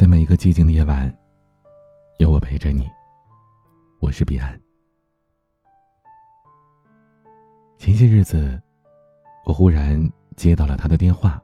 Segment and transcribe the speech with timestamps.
[0.00, 1.14] 在每一个寂静的夜晚，
[2.16, 2.88] 有我陪着你。
[4.00, 4.58] 我是彼岸。
[7.76, 8.58] 前些日子，
[9.44, 10.02] 我忽然
[10.36, 11.38] 接到了他的电话。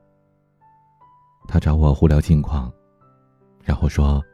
[1.46, 2.72] 他找我互聊近况，
[3.62, 4.24] 然后说：“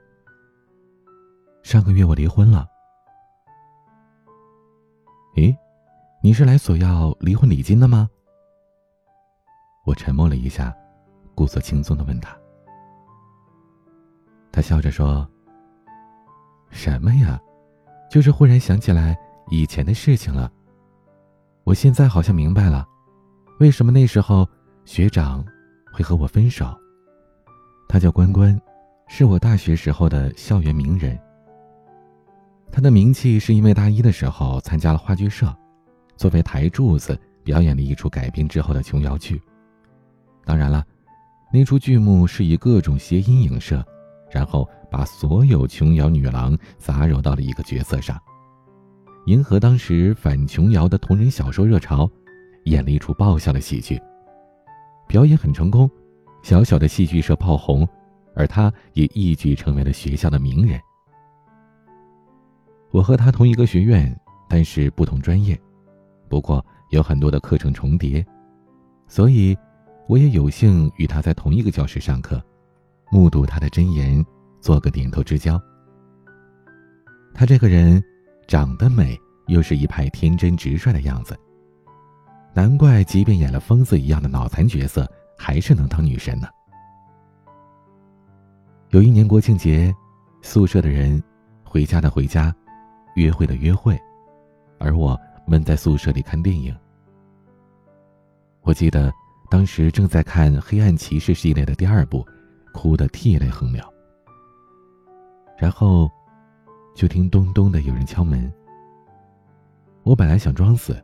[1.65, 2.69] 上个月我离婚了。”
[5.35, 5.53] 咦，
[6.23, 8.09] 你是来索要离婚礼金的吗？
[9.85, 10.73] 我沉默了一下，
[11.35, 12.41] 故作轻松的问他。
[14.53, 15.27] 他笑着说
[16.69, 17.41] ：“什么呀，
[18.11, 20.53] 就是忽然想起来以前的事情了。
[21.65, 22.87] 我现在好像明白了，
[23.61, 24.47] 为什么那时候
[24.85, 25.43] 学长
[25.91, 26.67] 会和我分手。
[27.89, 28.61] 他叫关关，
[29.09, 31.19] 是我大学时候的校园名人。
[32.71, 35.55] 他的名气是因为大一的时候参加了话剧社，
[36.17, 39.41] 作为台柱子表演了一出改编之后的琼瑶剧。
[40.45, 40.85] 当然了，
[41.51, 43.83] 那出剧目是以各种谐音影射。”
[44.33, 48.19] 然后把所有琼瑶女郎杂糅到了一个角色上，
[49.27, 52.11] 迎合当时反琼瑶的同人小说热潮，
[52.65, 54.01] 演了一出爆笑的喜剧。
[55.07, 55.89] 表演很成功，
[56.43, 57.87] 小小的戏剧社爆红，
[58.35, 60.81] 而他也一举成为了学校的名人。
[62.91, 65.61] 我和他同一个学院，但是不同专业，
[66.31, 68.25] 不过有很多的课程重叠，
[69.07, 69.55] 所以
[70.09, 72.43] 我也有幸与他在同一个教室上课。
[73.13, 74.25] 目睹他的真言，
[74.59, 75.61] 做个点头之交。
[77.35, 78.03] 他这个人
[78.49, 81.39] 长得美，又是一派天真直率的样子，
[82.55, 86.49] 难怪即便演了疯子一样的脑残角色，还是能当女神呢。
[88.89, 89.95] 有一年国庆节，
[90.41, 91.23] 宿舍的人
[91.63, 92.55] 回家的回家，
[93.17, 94.01] 约会的约会，
[94.79, 96.75] 而我闷在宿舍里看电影。
[98.63, 99.13] 我记得
[99.51, 102.27] 当时正在看《黑暗骑士》系列的第二部。
[102.73, 103.83] 哭得涕泪横流，
[105.59, 106.11] 然后
[106.95, 108.53] 就听咚咚的有人敲门。
[110.03, 111.01] 我本来想装死，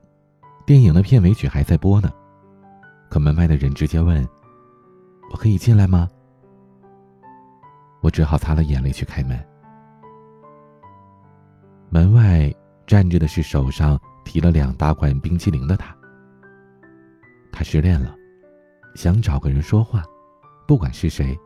[0.67, 2.11] 电影的片尾曲还在播呢，
[3.09, 4.27] 可门外的人直接问
[5.31, 6.09] ：“我可以进来吗？”
[8.03, 9.39] 我只好擦了眼泪去开门。
[11.91, 12.53] 门外
[12.87, 15.97] 站着的是手上提了两大罐冰淇淋的他。
[17.51, 18.15] 他失恋了，
[18.95, 20.05] 想找个人说话，
[20.67, 21.39] 不管是谁。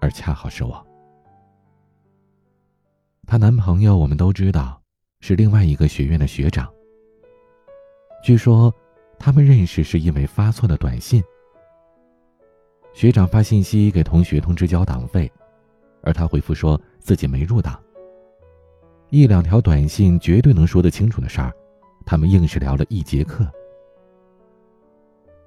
[0.00, 0.86] 而恰好是我。
[3.26, 4.80] 她男朋友我们都知道，
[5.20, 6.68] 是另外一个学院的学长。
[8.24, 8.74] 据说，
[9.18, 11.22] 他们认识是因为发错的短信。
[12.92, 15.30] 学长发信息给同学通知交党费，
[16.02, 17.80] 而他回复说自己没入党。
[19.10, 21.52] 一两条短信绝对能说得清楚的事儿，
[22.04, 23.48] 他们硬是聊了一节课。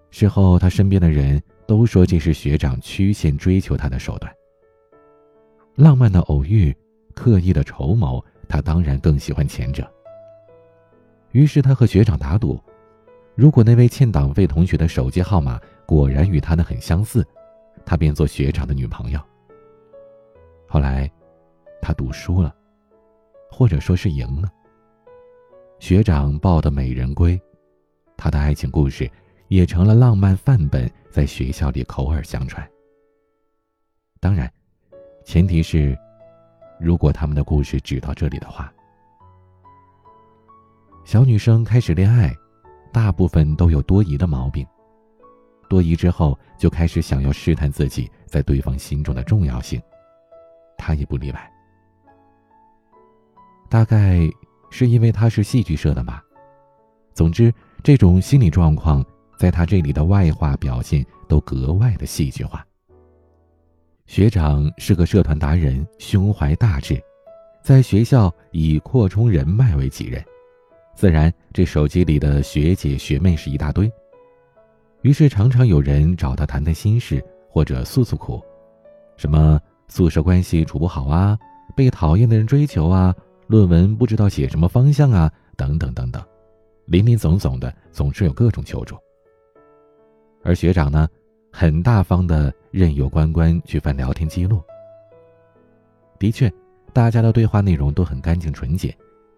[0.10, 4.34] 事后，他身边的人都说这是学长曲线追求他的手段。
[5.76, 6.76] 浪漫的偶遇，
[7.16, 9.92] 刻意的筹谋，他当然更喜欢前者。
[11.32, 12.62] 于是他和学长打赌，
[13.34, 17.26] 如果那位欠党费同学的手机号码果然与他的很相似，
[17.84, 19.20] 他便做学长的女朋友。
[20.68, 21.12] 后来，
[21.82, 22.56] 他赌输了，
[23.50, 24.52] 或者说是赢了。
[25.80, 27.40] 学长抱得美人归，
[28.16, 29.10] 他的爱情故事
[29.48, 32.68] 也成了浪漫范本，在学校里口耳相传。
[34.20, 34.48] 当然。
[35.26, 35.98] 前提是，
[36.80, 38.72] 如果他们的故事只到这里的话，
[41.06, 42.34] 小女生开始恋爱，
[42.92, 44.66] 大部分都有多疑的毛病。
[45.70, 49.82] 多疑之后，就开始想要试探自己在对方心中的重要性，
[50.78, 51.52] 她也不例外。
[53.70, 54.30] 大概
[54.70, 56.22] 是因为她是戏剧社的吧。
[57.14, 57.52] 总之，
[57.82, 59.04] 这种心理状况
[59.38, 62.64] 在她这里的外化表现都格外的戏剧化。
[64.06, 67.02] 学长是个社团达人，胸怀大志，
[67.64, 70.24] 在学校以扩充人脉为己任，
[70.94, 73.92] 自然这手机里的学姐学妹是一大堆。
[75.02, 78.42] 于是常常有人找他谈谈心事或者诉诉苦，
[79.16, 81.38] 什么宿舍关系处不好啊，
[81.76, 83.16] 被讨厌的人追求啊，
[83.48, 86.22] 论文不知道写什么方向啊，等等等等，
[86.86, 88.98] 林林总总的总是有各种求助。
[90.44, 91.08] 而学长呢？
[91.56, 94.60] 很大方的任由关关去翻聊天记录。
[96.18, 96.52] 的确，
[96.92, 98.94] 大家的对话内容都很干净纯洁，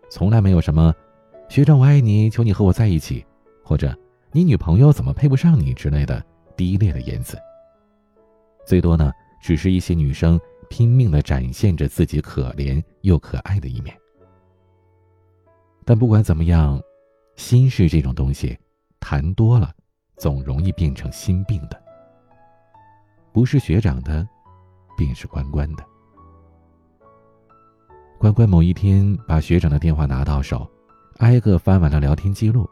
[0.10, 0.96] 从来没有什么
[1.50, 3.24] “学长我爱你，求你和我在一起”
[3.62, 3.94] 或者
[4.32, 6.24] “你女朋友怎么配不上你”之类的
[6.56, 7.38] 低劣的言辞。
[8.66, 10.40] 最多呢，只是一些女生
[10.70, 13.94] 拼命的展现着自己可怜又可爱的一面。
[15.84, 16.82] 但不管怎么样，
[17.36, 18.58] 心事这种东西，
[19.02, 19.74] 谈多了，
[20.16, 21.85] 总容易变成心病的。
[23.36, 24.26] 不是学长的，
[24.96, 25.84] 便是关关的。
[28.18, 30.66] 关关某一天把学长的电话拿到手，
[31.18, 32.66] 挨个翻完了聊天记录，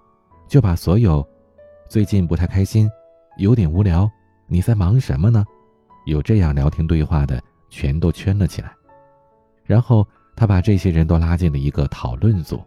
[0.47, 1.21] 就把所有
[1.89, 2.89] “最近不太开心，
[3.35, 4.09] 有点无聊，
[4.47, 5.43] 你在忙什么呢？”
[6.07, 8.73] 有这样聊天对话的全都圈了起来，
[9.65, 12.63] 然后他把这些人都拉进了一个讨论组。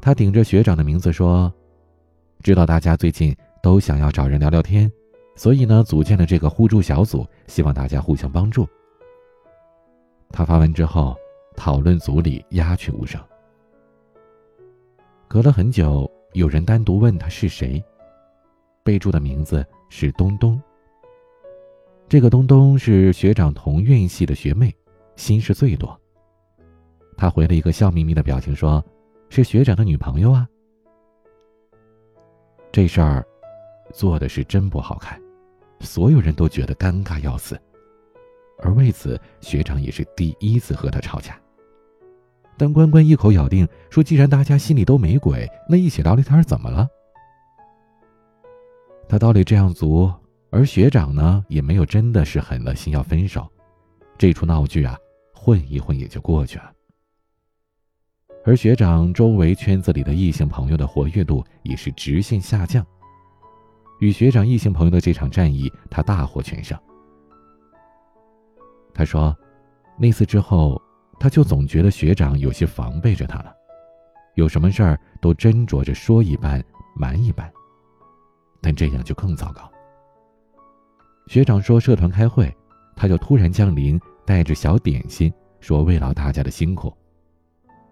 [0.00, 1.54] 他顶着学长的名字说
[2.42, 3.32] ：“知道大家最近
[3.62, 4.90] 都想要找人聊聊天，
[5.38, 8.68] 所以呢，组建了这个互助小组，希望大家互相帮助。”
[10.30, 11.16] 他发完之后，
[11.56, 13.20] 讨论组里鸦雀无声。
[15.28, 17.80] 隔了很久，有人单独问他是谁，
[18.82, 20.60] 备注的名字是东东。
[22.08, 24.74] 这个东东是学长同院系的学妹，
[25.14, 25.96] 心事最多。
[27.16, 28.84] 他回了一个笑眯眯的表情，说
[29.30, 30.48] ：“是学长的女朋友啊。”
[32.72, 33.24] 这事儿
[33.92, 35.20] 做的是真不好看，
[35.80, 37.60] 所有人都觉得尴尬要死。
[38.58, 41.38] 而为此，学长也是第一次和他吵架。
[42.56, 46.88] 但关关一口咬定说：“既然大家心里都没鬼，那一起聊聊天怎么了？”
[49.08, 50.12] 他道理这样足。
[50.50, 53.46] 而学长呢，也没有真的是狠了心要分手，
[54.16, 54.98] 这出闹剧啊，
[55.34, 56.72] 混一混也就过去了。
[58.46, 62.84] 而学长周围圈子里的异性朋友的活跃度也是直线下降。
[63.98, 66.78] 与学长异性朋友的这场战役，他大获全胜。
[68.94, 69.36] 他说，
[69.96, 70.80] 那次之后，
[71.18, 73.54] 他就总觉得学长有些防备着他了，
[74.34, 76.62] 有什么事儿都斟酌着说一半
[76.96, 77.52] 瞒一半，
[78.60, 79.70] 但这样就更糟糕。
[81.26, 82.52] 学长说社团开会，
[82.96, 86.92] 他就突然降临，带着小点心，说慰劳大家的辛苦。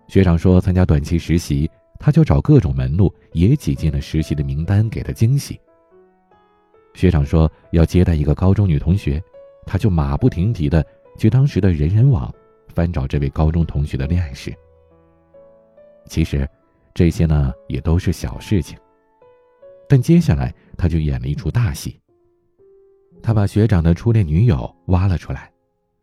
[0.09, 1.69] 学长说参加短期实习，
[1.99, 5.61] 他就找各种门路，也挤进了实习的名单，给他惊喜。
[6.97, 9.23] 学长说要接待一个高中女同学，
[9.67, 10.85] 他就马不停蹄的
[11.19, 12.35] 去当时的人人网
[12.69, 14.51] 翻找这位高中同学的恋爱史。
[16.07, 16.49] 其实，
[16.95, 18.79] 这些呢也都是小事情，
[19.87, 22.01] 但接下来他就演了一出大戏。
[23.23, 25.53] 他把学长的初恋女友挖了出来，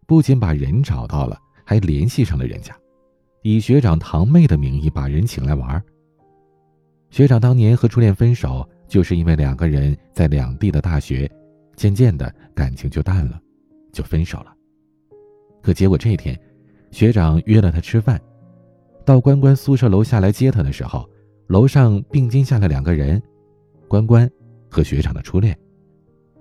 [0.05, 2.71] 不仅把人找到了，还联系上了人家，
[3.41, 5.83] 以学长堂妹的名义把人请来玩。
[7.09, 11.27] 学长当年和初恋分手，就是因为两个人在两地的大学，
[11.75, 13.41] 渐渐的感情就淡了，
[13.91, 14.53] 就分手了。
[15.63, 16.39] 可结果这天，
[16.91, 18.21] 学长约了他吃饭，
[19.03, 21.09] 到关关宿舍楼下来接他的时候，
[21.47, 23.19] 楼上并肩下了两个人，
[23.87, 24.29] 关关
[24.69, 25.57] 和学长的初恋。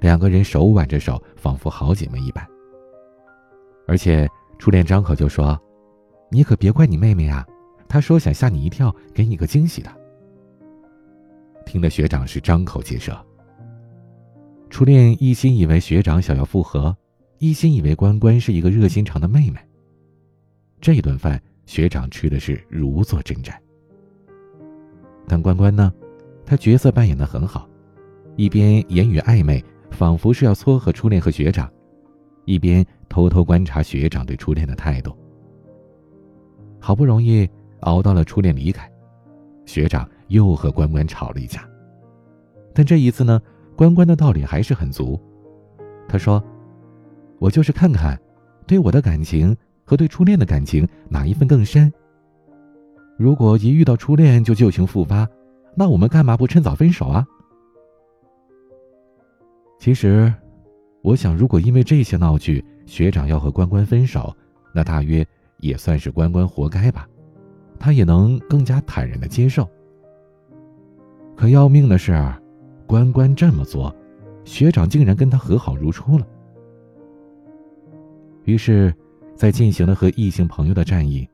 [0.00, 2.46] 两个人手挽着手，仿佛好姐妹一般。
[3.86, 4.28] 而且
[4.58, 5.58] 初恋张口就说
[6.30, 7.46] ：“你可别怪你妹妹啊，
[7.88, 9.90] 她说想吓你一跳，给你个惊喜的。”
[11.62, 13.16] 听得学长是张口结舌。
[14.68, 16.96] 初恋一心以为学长想要复合，
[17.38, 19.58] 一心以为关关是一个热心肠的妹妹。
[20.80, 23.52] 这一顿饭学长吃的是如坐针毡。
[25.26, 25.92] 但关关呢，
[26.44, 27.68] 她角色扮演的很好，
[28.36, 29.64] 一边言语暧昧。
[29.92, 31.70] 仿佛是要撮合初恋和学长，
[32.46, 35.14] 一边偷偷观察学长对初恋的态度。
[36.80, 37.46] 好不容易
[37.80, 38.90] 熬到了初恋离开，
[39.66, 41.68] 学长又和关关吵了一架。
[42.74, 43.40] 但这一次呢，
[43.76, 45.20] 关关的道理还是很足。
[46.08, 46.42] 他说
[47.38, 48.18] ：“我就是看看，
[48.66, 51.92] 对我的感情和对初恋的感情哪一份更深。
[53.18, 55.28] 如果一遇到初恋就旧情复发，
[55.76, 57.26] 那我们干嘛不趁早分手啊？”
[59.78, 60.32] 其实，
[61.02, 64.34] 我想，如果因为这些闹剧，学长要和关关分手，
[64.74, 65.26] 那大约
[65.58, 67.06] 也算是关关活该吧，
[67.78, 69.68] 他也能更加坦然的接受。
[71.36, 72.12] 可要命的是，
[72.86, 73.94] 关关这么做，
[74.44, 76.26] 学长竟然跟他和好如初了。
[78.44, 78.94] 于是，
[79.34, 81.28] 在进行了和异性朋友的战役，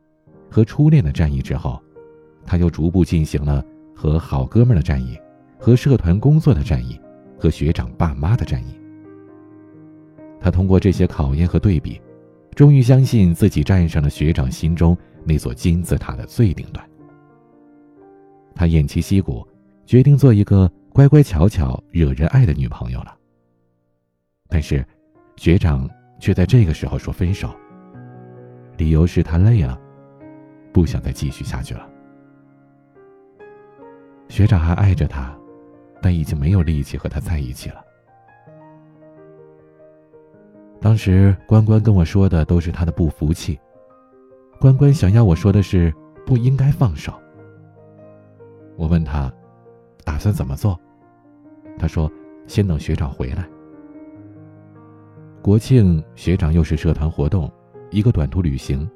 [0.51, 1.81] 和初恋的战役之后，
[2.47, 3.65] 他又逐步进行了
[3.95, 5.19] 和好哥们的战役，
[5.59, 7.01] 和社团工作的战役。
[7.41, 8.77] 和学长爸妈的战役，
[10.41, 12.01] 他通过这些考验和对比，
[12.57, 16.85] 终于相信自己站上了学长心中那座金字塔的最顶端。
[18.57, 19.47] 他偃旗息鼓，
[19.89, 23.17] 决定做一个乖乖巧巧、惹人爱的女朋友了。
[24.47, 24.85] 但是，
[25.37, 25.89] 学长
[26.21, 27.57] 却在这个时候说分手，
[28.77, 29.81] 理由是他累了，
[30.75, 31.89] 不想再继续下去了。
[34.29, 35.35] 学长还爱着他。
[36.01, 37.85] 但已经没有力气和他在一起了。
[40.81, 43.59] 当时关关跟我说的都是他的不服气，
[44.61, 45.93] 关关想要我说的是
[46.25, 47.13] 不应该放手。
[48.77, 49.29] 我问他，
[50.09, 50.81] 打算怎么做？
[51.79, 52.11] 他说，
[52.47, 53.47] 先等学长回来。
[55.43, 57.53] 国庆学长又是社团活动，
[57.91, 58.91] 一个短途旅行。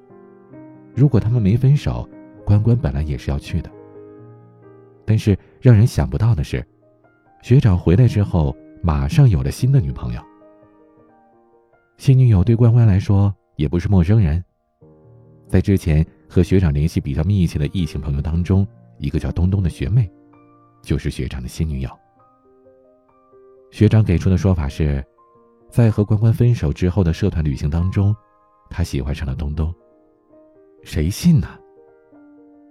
[0.95, 2.09] 如果他们没分手，
[2.47, 3.71] 关关本来也是要去的。
[5.05, 6.67] 但是让人想不到的是，
[7.43, 10.23] 学长回来之后马上有了新的女朋友。
[11.99, 14.43] 新女友对关关来说也不是陌生人，
[15.47, 18.67] 在之前和学长联系比较密切的异性朋友当中，
[18.97, 20.11] 一个叫东东的学妹，
[20.83, 21.91] 就是学长的新女友。
[23.71, 25.03] 学长给出的说法是，
[25.71, 28.15] 在和关关分手之后的社团旅行当中，
[28.69, 29.75] 他喜欢上了东东。
[30.83, 31.49] 谁信呢？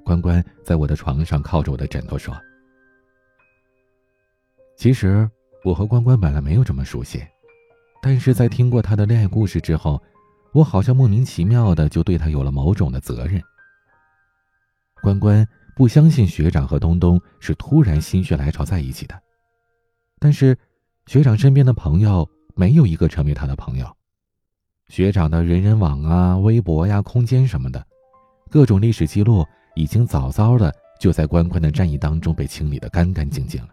[0.04, 2.36] 关关在我的床上靠着我的枕头说
[4.76, 5.30] ：“其实
[5.64, 7.24] 我和关关本来没有这么熟悉，
[8.02, 10.02] 但是在听过他的恋爱故事之后，
[10.54, 13.42] 我好像莫名其妙的就对他有了某种的责任。”
[15.02, 19.20] 关关不相信学长和东东是突然心血来潮在一起的，
[20.20, 20.58] 但是
[21.08, 23.86] 学长身边的朋友没有一个成为他的朋友，
[24.88, 27.86] 学长的人人网啊、微博呀、空间什么的，
[28.50, 29.46] 各种历史记录。
[29.74, 33.70] 已经早早的就在关关的战役当中被清理的干干净净了。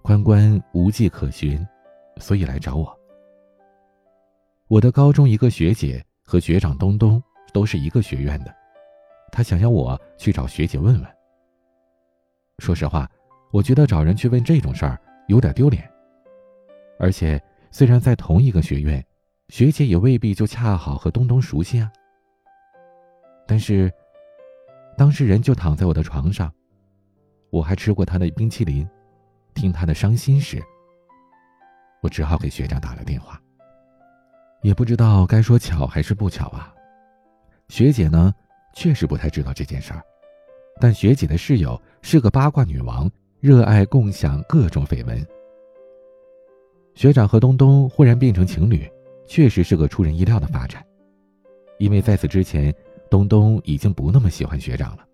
[0.00, 1.66] 关关无迹可寻，
[2.18, 2.96] 所以来找我。
[4.68, 7.20] 我的高中一个学姐和学长东东
[7.52, 8.54] 都是一个学院的，
[9.36, 11.16] 他想要我去找学姐问问。
[12.56, 13.06] 说实话，
[13.52, 15.86] 我觉得找人去问这种事儿有点丢脸。
[16.98, 17.38] 而且
[17.70, 19.04] 虽然在同一个学院，
[19.50, 21.92] 学姐也未必就恰好和东东熟悉啊。
[23.46, 23.92] 但是，
[24.96, 26.50] 当事人就躺在我的床上，
[27.50, 28.88] 我还吃过他的冰淇淋，
[29.52, 30.62] 听他的伤心事。
[32.00, 33.38] 我只好给学长打了电话。
[34.62, 36.72] 也不知道该说巧还是不巧啊。
[37.68, 38.34] 学姐呢，
[38.76, 40.02] 确实不太知道这件事儿，
[40.78, 45.26] 但学姐的室友是个八卦女王，热爱共享各种绯闻。
[46.94, 48.86] 学长和东东忽然变成情侣，
[49.26, 50.84] 确实是个出人意料的发展，
[51.78, 52.72] 因为在此之前。
[53.08, 55.06] 东东已经不那么喜欢学长了，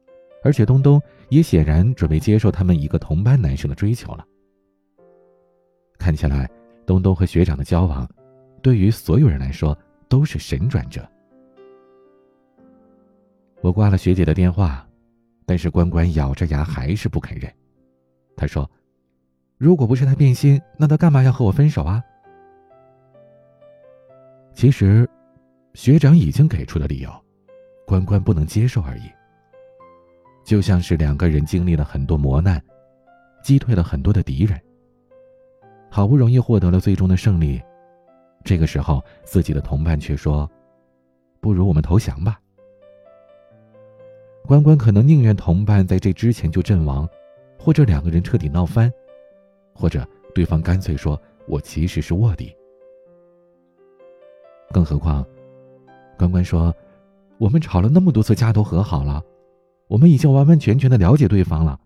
[0.43, 4.25] 而且东东也显然准备接受他们一个同班男生的追求了。
[5.99, 6.51] 看起来，
[6.87, 8.09] 东东和学长的交往，
[8.63, 9.77] 对于所有人来说
[10.09, 11.07] 都是神转折。
[13.63, 14.85] 我挂了学姐的电话，
[15.47, 17.51] 但是关关咬着牙还是不肯认。
[18.37, 18.69] 他说
[19.57, 22.03] ：“如果不是他变心，那他干嘛要和我分手啊？”
[24.53, 25.09] 其实，
[25.75, 27.11] 学长已经给出了理由。
[27.87, 29.03] 关关不能接受而已，
[30.45, 32.63] 就像是两个人经历了很多磨难，
[33.45, 34.59] 击退了很多的敌人，
[35.91, 37.61] 好不容易获得了最终的胜利，
[38.45, 40.51] 这个时候自己的同伴却说
[41.41, 42.41] ：“不如我们投降吧。”
[44.47, 47.09] 关关可能宁愿同伴在这之前就阵亡，
[47.59, 48.93] 或者两个人彻底闹翻，
[49.75, 52.55] 或者对方干脆说：“我其实是卧底。”
[54.73, 55.25] 更何况，
[56.19, 56.75] 关关说。
[57.39, 59.21] 我们吵了那么多次架都和好了，
[59.89, 61.81] 我们已经完完全全的了解对方了，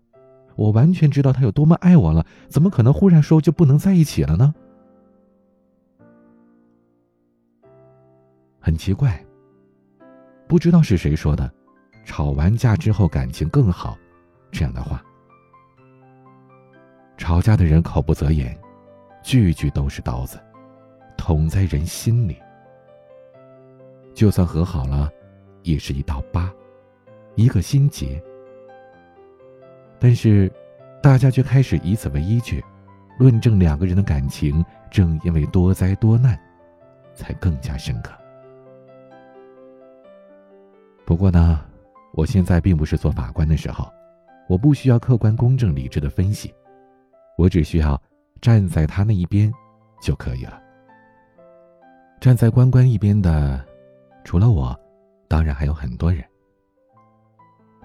[0.55, 4.53] 我完全知道他有多么爱我了，怎么可能忽然说就不能在一起了呢？
[8.59, 9.25] 很奇怪，
[10.47, 11.51] 不知道是谁说的，
[12.07, 13.95] 吵完架之后感情更好，
[14.49, 15.03] 这样的话。
[17.17, 18.57] 吵架的人口不择言，
[19.21, 20.39] 句句都是刀子，
[21.17, 22.37] 捅在人心里。
[24.15, 25.11] 就算和好了。
[25.63, 26.49] 也是一道疤，
[27.35, 28.23] 一个心结。
[29.99, 30.49] 但是，
[31.03, 32.63] 大家却开始以此为依据，
[33.19, 36.39] 论证两个人的感情正因为多灾多难，
[37.13, 38.13] 才更加深刻。
[41.03, 41.65] 不过呢，
[42.17, 43.87] 我现在并不是做法官的时候，
[44.49, 46.51] 我不需要客观、公正、理智的分析，
[47.37, 48.01] 我只需要
[48.41, 49.53] 站在他那一边
[50.01, 50.59] 就可以了。
[52.19, 53.63] 站在关关一边的，
[54.23, 54.75] 除了我。
[55.29, 56.23] 当然还有很多人。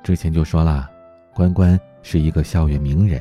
[0.03, 0.89] 之前就说了，
[1.35, 3.21] 关关是一个校园名人。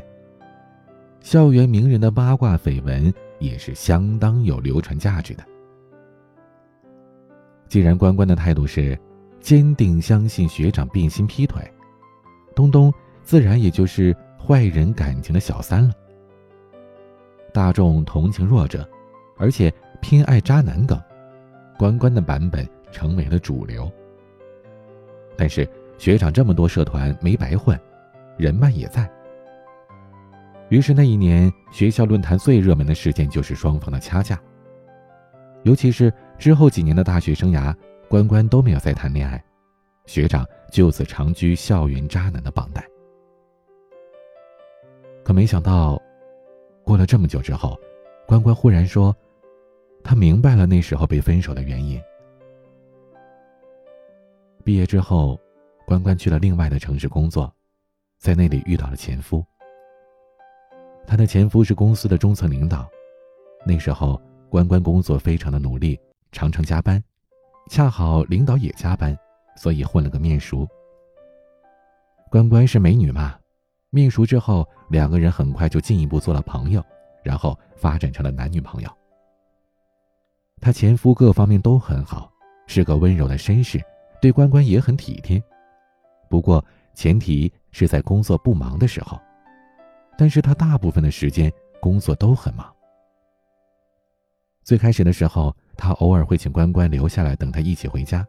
[1.19, 5.43] 校园名人的八卦绯闻也是相当有流传价值的。
[7.67, 8.97] 既然关关的态度是
[9.41, 11.61] 坚定相信学长变心劈腿，
[12.55, 12.93] 东东
[13.23, 15.91] 自然也就是坏人感情的小三了。
[17.53, 18.87] 大众同情弱者，
[19.37, 21.01] 而且偏爱渣男梗，
[21.77, 23.91] 关关的版本成为了主流。
[25.35, 25.67] 但是
[25.97, 27.77] 学长这么多社团没白混，
[28.37, 29.09] 人脉也在。
[30.69, 34.39] 于是那一年学校论坛最热门的事件就是双方的掐架。
[35.63, 37.75] 尤其是之后几年的大学生涯，
[38.11, 39.41] 关关都没有再谈恋爱，
[40.05, 42.83] 学长就此长居校园渣男的榜单。
[45.23, 45.97] 可没想到，
[46.83, 47.79] 过了这么久之后，
[48.27, 49.15] 关关忽然说
[50.03, 52.01] ：“他明白了那时候被分手的原因。
[54.65, 55.39] 毕业之后，
[55.85, 57.49] 关关去了另外的城市工作，
[58.17, 59.41] 在那里遇到了前夫。
[61.07, 62.89] 他的前夫是公司的中层领导，
[63.65, 65.97] 那时候关关工作非常的努力，
[66.33, 67.01] 常常加班，
[67.69, 69.17] 恰好领导也加班，
[69.55, 70.67] 所以混了个面熟。
[72.29, 73.37] 关关是美女嘛，
[73.89, 76.83] 面熟之后，两个人很快就进一步做了朋友，
[77.23, 78.89] 然后发展成了男女朋友。
[80.59, 82.31] 他前夫各方面都很好，
[82.67, 83.81] 是个温柔的绅士，
[84.21, 85.41] 对关关也很体贴。
[86.29, 86.63] 不过
[86.93, 89.19] 前提是在工作不忙的时候，
[90.17, 91.51] 但是他大部分的时间
[91.81, 92.73] 工作都很忙。
[94.71, 98.25] 最开始的时候，他偶尔会请关关留下来等他一起回家，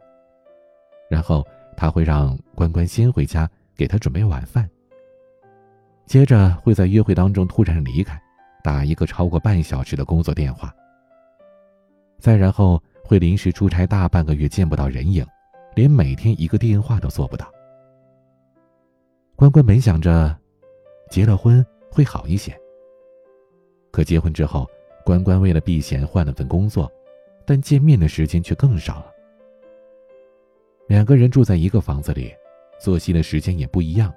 [1.09, 1.41] 然后
[1.77, 4.69] 他会让关关先回家给他准备晚饭，
[6.05, 8.21] 接着会在约会当中突然离开，
[8.61, 10.69] 打一个超过半小时的工作电话。
[12.19, 15.25] 再然后会临时出差大半个月见不到人影，
[15.75, 17.49] 连每天一个电话都做不到。
[19.37, 20.37] 关关本想着，
[21.09, 22.53] 结了婚会好一些。
[23.91, 24.69] 可结婚之后，
[25.05, 26.91] 关关为了避嫌换了份工作，
[27.45, 29.11] 但见面的时间却更少了。
[30.87, 32.33] 两个人住在一个房子里，
[32.79, 34.13] 作息的时间也不一样，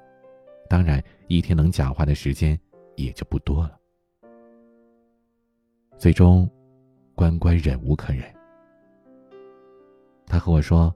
[0.69, 2.59] 当然一天能讲话的时间
[2.97, 3.79] 也就不多了。
[5.97, 6.49] 最终。
[7.19, 8.23] 关关忍无可忍，
[10.27, 10.95] 他和我说：“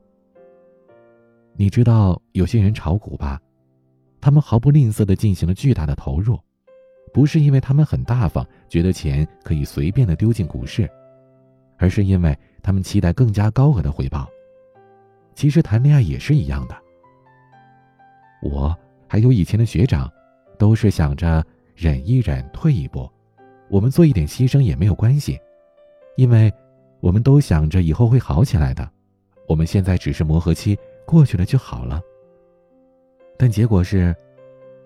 [1.57, 3.41] 你知道有些人炒股吧？
[4.21, 6.39] 他们毫不吝啬的进行了巨大的投入，
[7.13, 10.89] 不是因为他们很大方，觉得钱可以随便的丢进股市，
[11.77, 14.29] 而是因为他们期待更加高额的回报。
[15.35, 16.77] 其实谈恋爱也是一样的。
[18.43, 18.77] 我
[19.09, 20.11] 还有以前的学长，
[20.59, 23.11] 都是想着忍一忍，退一步，
[23.69, 25.39] 我们做一点牺牲也没有关系。”
[26.17, 26.53] 因为，
[27.01, 28.87] 我们都想着以后会好起来的，
[29.49, 32.01] 我们现在只是磨合期过去了就好了。
[33.39, 34.15] 但结果是，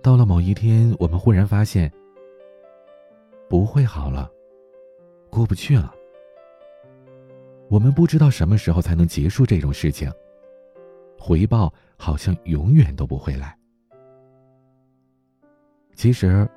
[0.00, 1.90] 到了某一天，我们忽然发现，
[3.54, 4.28] 不会好了，
[5.30, 5.94] 过不去了。
[7.70, 10.10] 我们不知道什么时候才能结束这种事情，
[11.20, 13.56] 回报好像永远都不会来。
[15.94, 16.50] 其实，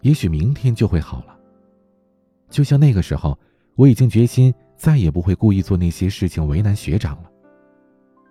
[0.00, 1.38] 也许明天就会好了，
[2.50, 3.38] 就像那个时候。
[3.76, 7.30] 我已经决心再也不会故意做那些事情为难学长了。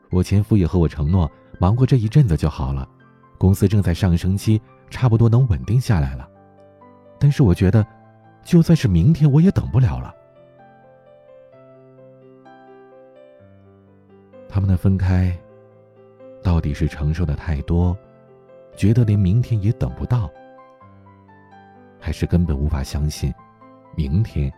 [0.10, 2.90] 我前夫也和我承诺，忙过这一阵子就好了。
[3.38, 6.28] 公司正在上升期，差不多能稳定下来了。
[7.20, 7.86] 但是我觉得，
[8.44, 10.14] 就算是明天，我也等不了了。
[14.48, 15.38] 他们的分开，
[16.42, 17.98] 到底是承受的太多，
[18.76, 20.30] 觉得连明天也等不到，
[22.00, 23.34] 还是根本无法相信，
[23.96, 24.52] 明天？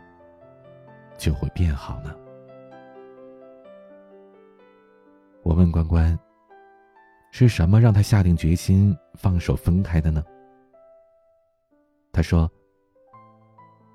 [1.17, 2.15] 就会变好呢。
[5.41, 6.15] 我问关关
[7.32, 10.24] ：“是什么让他下定决心放手分开的呢？”
[12.18, 12.52] 他说：“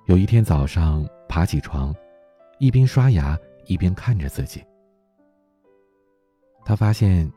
[0.07, 1.93] 有一天早上爬起床，
[2.61, 4.65] 一边刷牙一边看着自己，
[6.65, 7.29] 他发现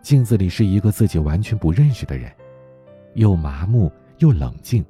[0.00, 2.28] 镜子里是一个自己完全不认识的人，
[3.14, 4.84] 又麻木又冷静，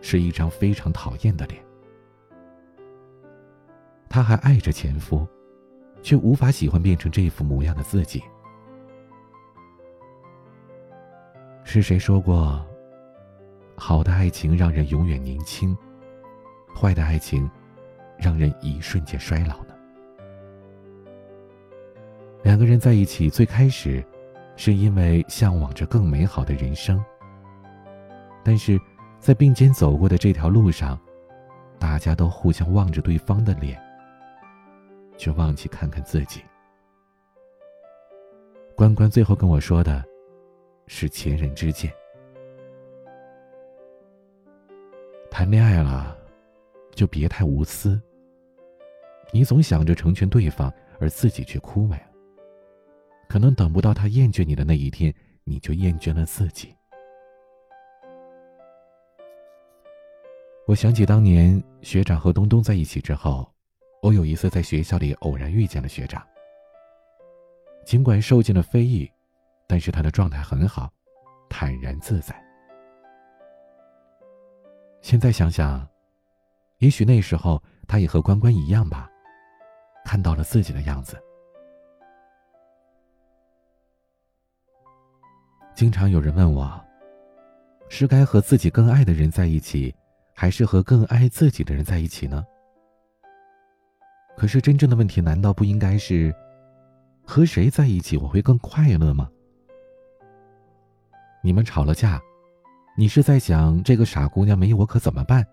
[0.00, 1.64] 是一张非常讨厌的脸。”
[4.10, 5.24] 他还爱着前夫，
[6.02, 8.20] 却无法喜欢变成这副模样的自己。
[11.62, 12.66] 是谁说过，
[13.84, 15.76] 好的爱情让人永远年轻，
[16.72, 17.50] 坏的爱情
[18.16, 19.74] 让人一瞬间衰老呢？
[22.44, 24.00] 两个人在一起最开始，
[24.54, 27.04] 是因为向往着更美好的人生。
[28.44, 28.80] 但是，
[29.18, 30.96] 在并肩走过的这条路上，
[31.76, 33.76] 大家都互相望着对方的脸。
[35.18, 36.40] 却忘记看看自己。
[38.76, 40.04] 关关最后跟我说的，
[40.86, 41.92] 是前人之鉴。
[45.32, 46.14] 谈恋爱了，
[46.94, 47.98] 就别太无私。
[49.32, 52.12] 你总想着成全对方，而自己却枯萎了。
[53.30, 55.12] 可能等不到他厌倦你的那一天，
[55.44, 56.76] 你就厌倦了自己。
[60.66, 63.50] 我想起当年学长和东东在一起之后。
[64.02, 66.20] 我有一次在学校里偶然遇见了学长，
[67.84, 69.08] 尽管受尽了非议，
[69.68, 70.90] 但是他的状态很好，
[71.48, 72.41] 坦然自在。
[75.02, 75.86] 现在想想，
[76.78, 79.10] 也许那时候他也和关关一样吧，
[80.04, 81.20] 看到了自己的样子。
[85.74, 86.80] 经常有人问我，
[87.88, 89.92] 是该和自己更爱的人在一起，
[90.34, 92.44] 还是和更爱自己的人在一起呢？
[94.36, 96.32] 可是真正的问题难道不应该是，
[97.26, 99.28] 和谁在一起我会更快乐吗？
[101.42, 102.20] 你们吵了架，
[102.94, 105.46] 你是在想这个傻姑娘没我可怎么办，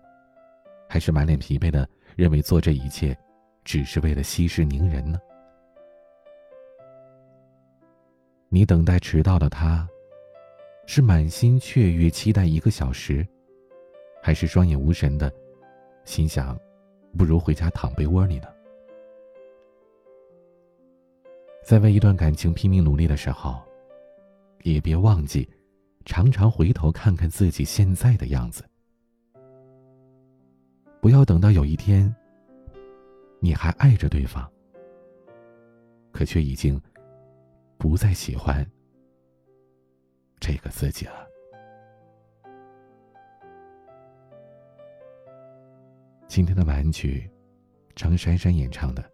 [0.86, 3.16] 还是满脸疲惫的认为做这一切，
[3.64, 5.18] 只是为了息事宁人呢？
[8.50, 9.88] 你等待迟到的他，
[10.84, 13.26] 是满心雀跃期待一个小时，
[14.22, 15.32] 还是双眼无神的，
[16.04, 16.58] 心想，
[17.16, 18.48] 不如回家躺被窝里呢？
[21.62, 23.62] 在为一段感情拼命努力的时候，
[24.62, 25.48] 也别忘记，
[26.10, 28.68] 常常回头看看自己现在的样子。
[31.00, 32.12] 不要等到有一天，
[33.38, 34.44] 你还爱着对方，
[36.10, 36.82] 可却已经
[37.78, 38.68] 不再喜欢
[40.40, 41.28] 这个自己了。
[46.26, 47.30] 今天的晚曲，
[47.94, 49.10] 张珊珊演唱的，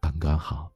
[0.00, 0.75] 刚刚好。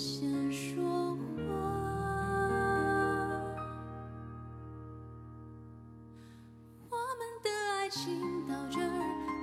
[0.00, 1.20] 先说话，
[6.88, 8.88] 我们的爱情到这儿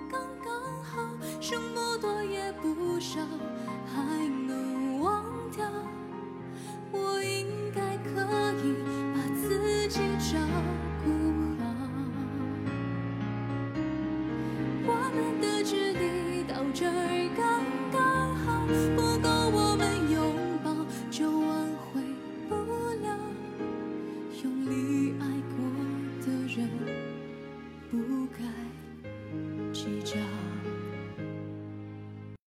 [0.10, 0.98] 刚刚好，
[1.40, 3.20] 剩不多也不少，
[3.86, 4.37] 还。